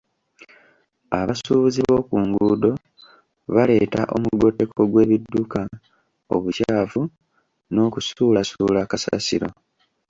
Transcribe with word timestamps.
Abasuubuzi 1.19 1.81
b'oku 1.87 2.15
nguudo 2.27 2.71
baleeta 3.53 4.01
omugotteko 4.15 4.79
gw'ebidduka, 4.91 5.61
obukyafu 6.35 7.01
n'okusuulasuula 7.71 8.79
kasasiro. 8.91 9.49